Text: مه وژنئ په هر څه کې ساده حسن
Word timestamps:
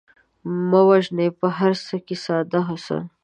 مه 0.69 0.81
وژنئ 0.89 1.29
په 1.39 1.47
هر 1.57 1.73
څه 1.85 1.95
کې 2.05 2.15
ساده 2.25 2.59
حسن 2.69 3.03